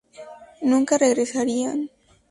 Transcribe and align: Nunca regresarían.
Nunca 0.71 0.97
regresarían. 0.97 1.91